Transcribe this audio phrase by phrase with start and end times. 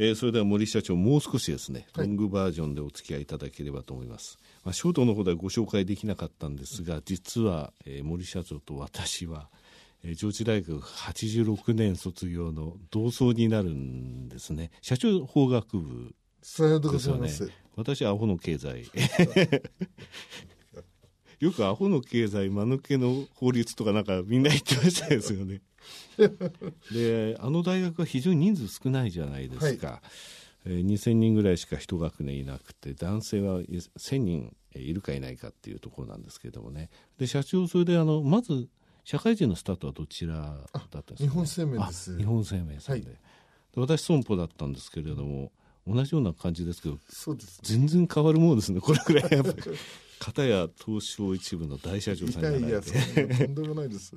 [0.00, 4.38] えー、それでは森社長、もう少しですね、ロングバージョンでお付き合いいただければと思います。
[4.64, 9.48] まあ、ショートの方ではご紹介できなかったんですが、実は、えー、森社長と私は、
[10.04, 14.70] えー、上智大学86年卒業の同窓になるんですね。
[14.82, 16.14] 社長法学部
[16.92, 17.28] ですよね。
[17.74, 18.84] 私、アホの経済。
[21.40, 25.60] よくアホの経済、間抜けの法律とかなんかみんな言ってましたですよね。
[26.92, 29.86] で、あの大学は非常に人数少ないじゃないですか。
[29.86, 30.00] はい、
[30.66, 36.90] えー、2000人ぐらいしか一学年いなくて、男性は1000人いるかいないかっていうところなんですけれどもね。
[37.18, 38.68] で、社長、それであの、まず、
[39.04, 42.18] 社会人のスタートはどちらだったんですか、ね、日本生命です。
[42.18, 43.06] 日本生命さんで。
[43.06, 43.18] はい、
[43.74, 45.50] で私、損保だったんですけれども、
[45.86, 49.56] 同じような感じですけど、そうです、全然変わるものですね、これくらいやっぱり。
[50.20, 54.14] 片や東証一部の大社長さんじゃないいやいや、とんでもないです。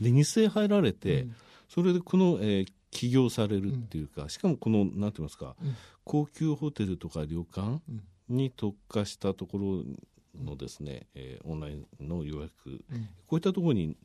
[0.00, 1.34] で、日生入られて、うん、
[1.68, 7.80] それでこの、えー、起業されるっていうか、うん、しかもこの、なんて言いますか、うん、高級ホテルとか旅館
[8.28, 12.84] に特化したところのですね、えー、オンラインの予約、
[13.26, 13.96] こういったところに、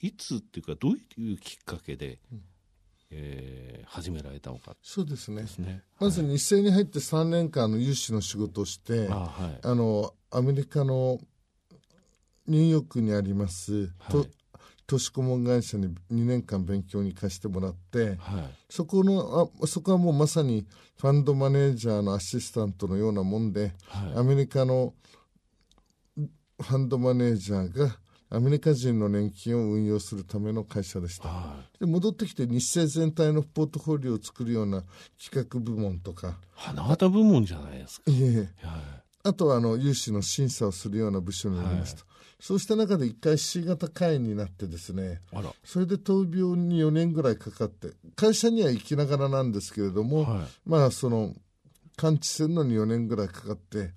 [0.00, 2.18] いつっていうか、どういうきっかけで、
[3.10, 4.76] えー、始められたのか。
[4.82, 11.18] そうですね、ね、まず日生に入って3年間の融資の仕事をして、あはい、あのアメリカの
[12.46, 14.26] ニューヨークにあります、はい、
[14.90, 15.94] 都市顧問会社に2
[16.26, 20.66] 年間勉強に行かせてもらって、はい、そこのあそこはもうまさに
[21.00, 24.92] ファンドマネージャーのアシスタントのようなもんで、はい、アメリカの
[26.16, 27.98] ファンドマネージャーが
[28.32, 31.28] アメリカ人の年金を運用するための会社でした。
[31.28, 34.82] はい、で戻ってきて日清全体のポートフォリオを作るような
[35.22, 36.40] 企画部門とか。
[36.54, 38.10] 花形部門じゃないですか。
[38.10, 38.36] いえ。
[38.36, 38.48] はい、
[39.22, 42.00] あとはあの融資の審査をするような部署になりました。
[42.00, 42.06] はい、
[42.40, 45.20] そうした中で一回 C 型会員になってですね、
[45.64, 50.26] それで闘病に4年ぐらいかかって、会社には行きながらなんですけれども、
[50.64, 51.34] まあその、
[51.96, 53.90] 完治するのに4年ぐらいかかって、はい。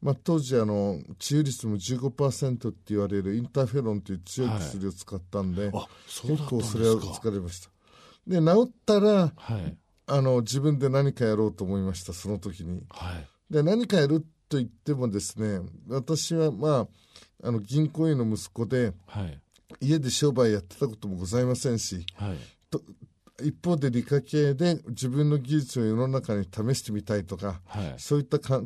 [0.00, 5.88] まあ、当時あの治癒率も15%って言われるインターフェロンという強い薬を使ったんで、は
[6.24, 7.70] い、結構それは疲れました。
[8.26, 9.76] で治ったら、はい、
[10.06, 14.24] あの自分で何かやろうと思いましたその時に、はい、で何かやる
[14.54, 16.86] と言ってもですね私はま
[17.42, 18.94] ああの銀行員の息子で、
[19.80, 22.06] 家で商売やってたこともございませんし、
[23.42, 28.62] 一方で理科系で自分の技術を世の中に試してみたいとか、はい、そういったか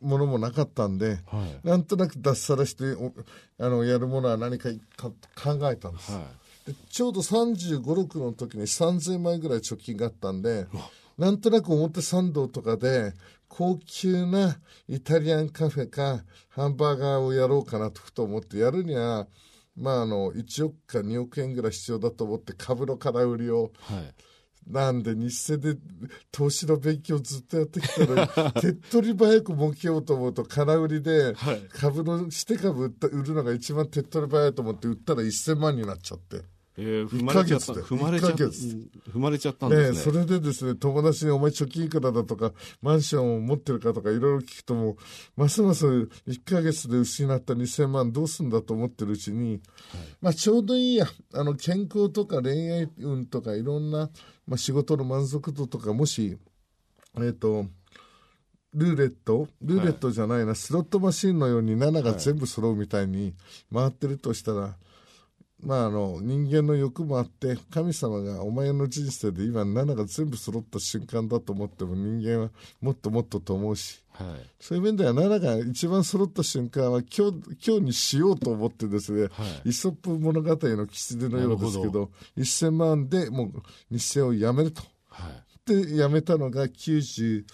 [0.00, 2.84] ものもなかったんで、はい、なんとなく脱サラして
[3.58, 6.20] あのやるものは何か考えたんです、は
[6.68, 10.68] い、でちょうど3 5 6の時に3000万円ぐらい貯金があったんで
[11.18, 13.12] なんとなく表参道とかで
[13.50, 19.26] 高級なイタリアンカフェかハンバーガーをやろうかなとふと思ってやるには
[19.76, 24.14] まあ、あの1億か2億円ぐらい必要だと思って株の空売りを、はい、
[24.70, 25.78] なんで日生で
[26.30, 28.28] 投資の勉強ずっとやってきたのに
[28.60, 31.34] 手っ取り早く儲けようと思うと空売りで
[31.72, 36.42] 株のして株売った売るのが一番手っ取り早いと思って売ったら1000万になっちゃって。
[36.82, 37.72] えー、踏まれちゃった。
[37.74, 38.36] 踏まれちゃった。
[38.44, 39.98] 踏まれちゃったんですね。
[39.98, 44.96] それでですね、友達にお前貯金いくらだとか、マンションを持ってるかとかいろいろ聞くとも、
[45.36, 46.08] ますます1
[46.44, 49.60] ヶ月で失った2000万どうすんだと思ってるうちに、はい、
[50.22, 54.08] まあちょうどいいや、あの健康とか恋愛運とかいろんな、
[54.46, 56.38] まあ仕事の満足度とかもし、
[57.16, 57.66] えっ、ー、と、
[58.72, 63.34] ルーレットルーレットじゃないな、はい、スロットマシンのように7が全部揃うみたいに
[63.74, 64.70] 回ってるとしたら、はい
[65.62, 72.50] まあ、あの人間の欲もあって神様がお前の人生で今7が全部揃った瞬間だと思っても人間は
[72.80, 74.28] もっともっとと思うし、はい、
[74.58, 79.28] そういう面では7が一番揃った瞬間は今日今日にしようと思ってですね、は
[79.64, 82.10] い、イソップ物語の狐のようですけどど。
[82.38, 83.52] 1000万でもう
[83.90, 84.82] 日清をやめると。
[85.08, 85.28] は
[85.68, 87.44] い、でやめたのが98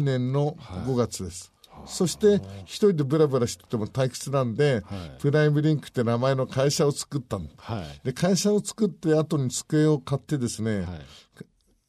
[0.00, 1.52] 年の5月です。
[1.86, 10.86] そして一人でブラブラしてても退屈なんで、はい、プライムリンクって名前の会社を作ったの、はい、で会社を作って後に机を買ってですね、はい。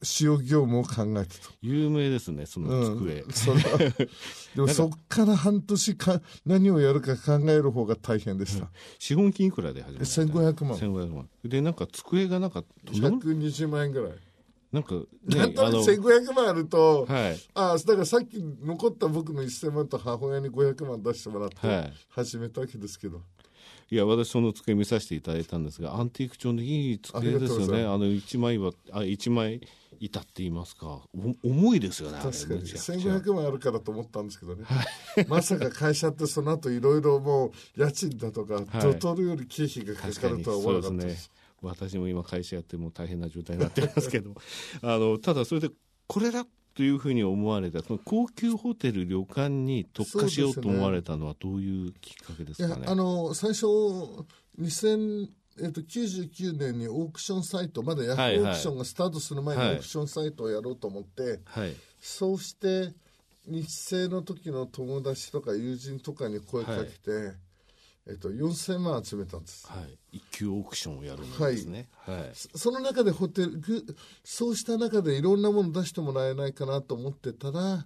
[0.02, 1.50] 使用業務を考えてと。
[1.60, 3.52] 有名ですねその机、うん、そ
[4.56, 10.78] でもそっから半年か何をやるか考える方が大変でした、うん、資本金いくらで始めた1500万。
[10.78, 11.28] 1500万。
[11.44, 14.12] でなんか机がなんか120万円ぐらい
[14.72, 21.56] なんか、ね、なんとなく1500万あると、はい、あだからさっき残った僕の1000万と母親に500万出してもらって
[22.08, 23.16] 始めたわけですけど。
[23.16, 23.24] はい
[23.92, 27.82] いや私その机見させていただいたんですがアンティーク調のいい机ですよね。
[27.82, 29.60] あの一枚はあ一枚
[29.98, 31.00] 板って言いますか。
[31.42, 32.60] 重いですよね確かに。
[32.62, 34.64] 1500万あるからと思ったんですけどね、
[35.26, 41.30] まさか会社ってその後いろいろもう家賃だとか、はい、取るより経費がかかるとは思わなかったです
[41.62, 44.34] 私も今会社やっても大変な状態になってますけど
[44.82, 45.70] あのただそれで
[46.06, 52.84] これだというふうに思われたその高級ホテル旅館に特化しようと思われたのはどういうきっかけですかね？
[52.86, 53.66] あの最初
[54.58, 55.28] 2000
[55.62, 62.94] えっと、99年にオークションサイトまだヤフーオークションがスタートする前にオークションサイトをやろうと思って、はい、そうして
[63.46, 67.34] 日生の時の友達とか友人とかに声かけて、はい、
[68.06, 69.78] えっと、4000万集めたんです、は
[70.12, 73.60] い、一級オークションをやるんですね、はい、はい、その中でホテル
[74.24, 77.84] そうした中でいろんなもの出してもらえないかなと思ってたら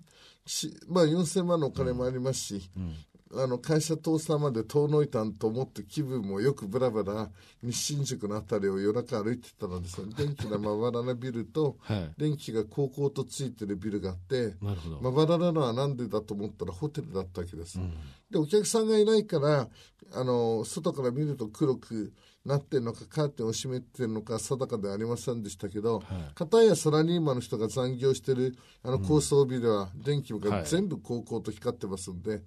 [0.89, 2.97] まあ、4000万のお金もありますし、うんうん
[3.37, 7.31] あの会社倒産まで遠のいたんと思って気分もよくぶらぶら
[7.63, 11.77] 西新宿の辺りを夜中歩いてたらですね電気がまばらなビルと、
[12.17, 14.55] 電気が高校とついてるビルがあって
[15.01, 17.95] まばらなのは何でだと思ったらホテルだったわけです、うん、
[18.31, 19.69] でお客さんがいないから
[20.13, 22.13] あの外から見ると黒く
[22.45, 26.05] なってるのかカーテンを閉めてるのか定かではありませんでしたけど、はい、
[26.35, 32.41] 片やサラリーマンの人が残業してるあの高層ビルは電気が全部高校と光ってますんで、はい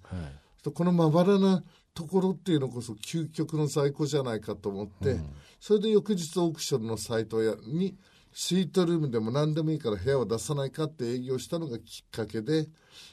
[0.70, 1.62] このまばらな
[1.94, 5.30] ところっていうのこそ究極の在庫じゃないかと思って、うん、
[5.60, 7.96] それで翌日オークションのサイトやに
[8.32, 12.68] スイートルームでも何でもいいから部屋を出さないかって営業したのがきっかけで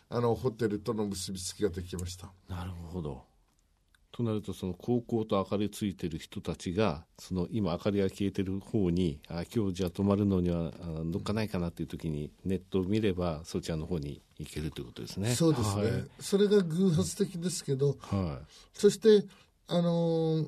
[0.09, 2.31] あのホテルとの結びつきができました。
[2.47, 3.23] なるほど
[4.15, 10.71] となるとその高校と明かりついてる人たちがその今明かりが消えてる方にあ今日じゃあ泊まるのには
[11.07, 15.35] どっかないかなっていう時にネットを見ればそちらの方に行けるということですね。
[15.35, 19.27] そうですね、はい、それが偶発的ですけど、はい、そして
[19.67, 20.47] あのー、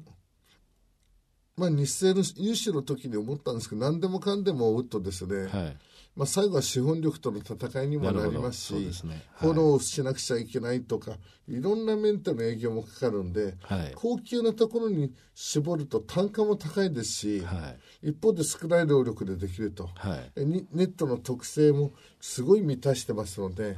[1.58, 5.78] まあ、日清の融資の時に思ったんですけど何でもかんでも追うとですね、はい
[6.18, 8.74] まあ、最後は資本力との戦いにもなりますし、
[9.06, 9.10] ね。
[9.10, 11.12] はい、フォローしなくちゃいけないとか
[11.48, 19.90] いろんなメンテの営業もかかるんで、はい、高級なところに絞ると単価も高いですし、はい、一方で少ない労力でできると、
[20.36, 23.78] ネットの特性もすごい満たしてますので、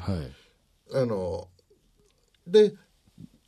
[0.94, 1.50] あの
[2.48, 2.74] で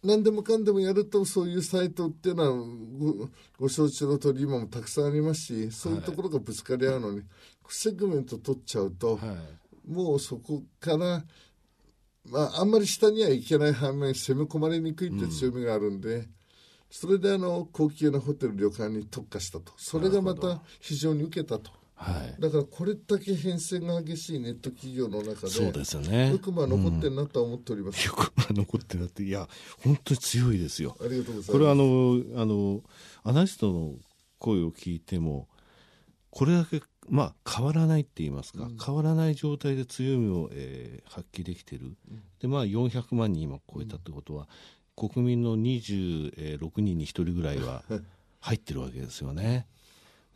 [0.03, 2.49] 何でもかんでもやるとそういうサイトっていうのは
[2.97, 7.21] ごご承知の通り今もたくさんありますしそういうところがぶつかり合うのに、
[7.69, 9.37] セグメント取っちゃうと、は
[9.87, 11.23] い、もうそこから、
[12.25, 16.27] まあ、あんまり下にはいけない反面攻め込まれにくいって強みがあるんで、うん、
[16.89, 19.71] それであの高級なホテル旅館に特化したと。
[19.77, 21.80] それがまた非常に受けたと。
[22.01, 26.31] はい、だからこれだけ変遷が激しいネット企業の中でそうですよね。
[26.31, 29.47] よくまあ残ってるなとは思っております、うん、よくまあ残ってるなっていや
[29.83, 30.97] 本当に強いですよ。
[30.99, 31.51] ありがとうございます。
[31.51, 32.81] これはあのあの
[33.23, 33.93] アナリストの
[34.39, 35.47] 声を聞いても
[36.31, 44.47] これだけまあ、変わらないって言いますか、うん、変わらない状態で強みを、えー、発揮できてる、うん、でまあ、400万人今超えたってことは、
[44.97, 47.83] うん、国民の26人に1人ぐらいは
[48.39, 49.67] 入ってるわけですよね。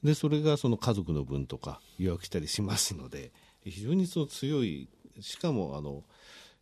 [0.04, 3.32] でそれがその家族の分とか予約したりしますので
[3.64, 4.90] 非常にその強い
[5.20, 6.04] しかもあの、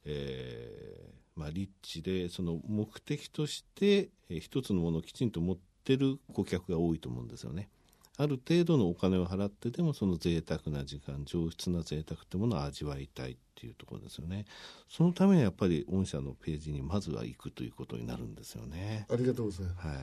[0.05, 7.69] えーまあ、リッチでその目的として、えー、一つのものをきちんと持ってる顧客が多いと思うんですよね。
[8.17, 14.45] ある程度のお金を払ってでもその贅沢な時間上質な贅沢ってものを味わいたいっていうところですよね。
[14.89, 19.07] そのためにやっぱり御社のページにまずは行くということになるんですよね。
[19.11, 19.97] ありがとうございます、はい。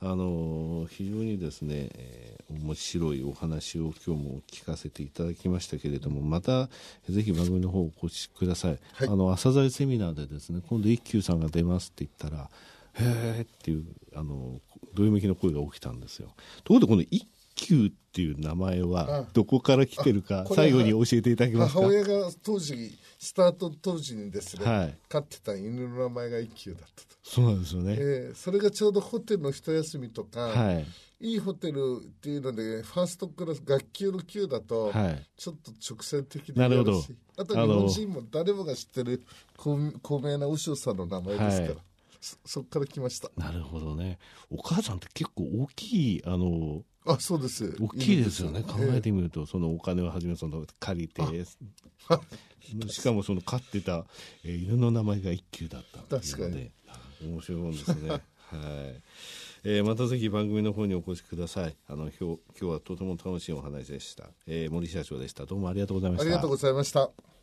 [0.00, 6.68] あの非常にですね、えー、面白いお話を今日も聞かせていただきましたけれどもまた
[7.08, 12.50] ぜひ番組の方お越しください、はい、あの朝鮮セミナーでですね今度一休さんが出ますって言ったら
[12.94, 13.04] へ
[13.38, 13.84] えっていう
[14.14, 14.60] あの
[14.94, 16.28] どよめきの声が起きたんですよ。
[16.62, 21.80] ところでこの一球っていう名前はどこから来てるか最後に教えていただけますか？
[21.80, 27.14] 母親が当時スタート当時にですね、はい、飼ってた犬の名前が一休だったと。
[27.22, 30.86] そうなんですよね、えー、それがちょうどホテルの一休みとか、はい、
[31.20, 34.92] いいホテルっていうのでファーストクラス学級の級だと
[35.36, 37.02] ちょっと直線的でなるほど。
[37.36, 39.22] あと日本人も誰もが知ってる
[39.56, 41.76] 高名な和尚さんの名前ですから、はい
[42.44, 43.30] そっから来ました。
[43.36, 44.18] なるほどね。
[44.50, 47.76] お母さんって結構大きいあのあそうです。
[47.80, 48.62] 大きいですよね。
[48.62, 51.22] 考えてみると、えー、そのお金をはじめその借りて
[52.88, 54.06] しかもその飼ってた、
[54.44, 56.70] えー、犬の名前が一休だった確かに。
[57.22, 58.10] 面白いもんですね。
[58.10, 58.20] はい。
[59.66, 61.76] えー、またぜひ番組の方にお越しください。
[61.88, 65.46] あの今日今日はとても楽しいお話でした、えー、森社長でした。
[65.46, 66.24] どうもありがとうございました。
[66.24, 67.33] ありがとうございました